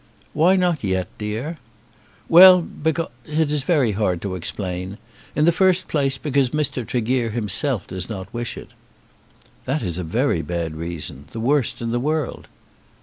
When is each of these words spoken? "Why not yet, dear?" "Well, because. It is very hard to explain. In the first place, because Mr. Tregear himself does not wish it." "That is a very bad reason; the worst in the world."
"Why 0.33 0.55
not 0.55 0.83
yet, 0.83 1.09
dear?" 1.19 1.59
"Well, 2.27 2.61
because. 2.63 3.09
It 3.25 3.51
is 3.51 3.61
very 3.61 3.91
hard 3.91 4.19
to 4.23 4.33
explain. 4.33 4.97
In 5.35 5.45
the 5.45 5.51
first 5.51 5.87
place, 5.87 6.17
because 6.17 6.49
Mr. 6.49 6.83
Tregear 6.87 7.29
himself 7.29 7.85
does 7.85 8.09
not 8.09 8.33
wish 8.33 8.57
it." 8.57 8.69
"That 9.65 9.83
is 9.83 9.99
a 9.99 10.03
very 10.03 10.41
bad 10.41 10.75
reason; 10.75 11.25
the 11.29 11.39
worst 11.39 11.83
in 11.83 11.91
the 11.91 11.99
world." 11.99 12.47